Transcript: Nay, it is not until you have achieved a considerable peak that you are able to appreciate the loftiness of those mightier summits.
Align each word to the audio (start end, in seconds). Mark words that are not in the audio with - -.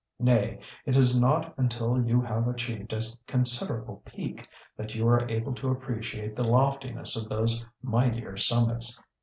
Nay, 0.19 0.57
it 0.87 0.97
is 0.97 1.21
not 1.21 1.53
until 1.59 2.01
you 2.03 2.21
have 2.21 2.47
achieved 2.47 2.91
a 2.91 3.03
considerable 3.27 4.01
peak 4.03 4.49
that 4.75 4.95
you 4.95 5.07
are 5.07 5.29
able 5.29 5.53
to 5.53 5.69
appreciate 5.69 6.35
the 6.35 6.43
loftiness 6.43 7.15
of 7.15 7.29
those 7.29 7.63
mightier 7.83 8.35
summits. 8.35 8.99